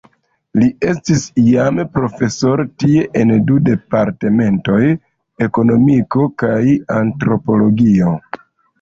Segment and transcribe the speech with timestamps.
[0.59, 4.83] Li estis iame profesoro tie en du departementoj,
[5.51, 6.61] Ekonomiko kaj
[7.01, 8.21] Antropologio.